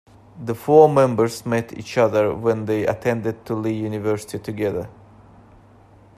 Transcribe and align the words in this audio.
The 0.43 0.55
four 0.55 0.89
members 0.89 1.45
met 1.45 1.77
each 1.77 1.95
other 1.95 2.33
when 2.33 2.65
they 2.65 2.87
attended 2.87 3.47
Lee 3.51 3.73
University 3.77 4.39
together. 4.39 4.89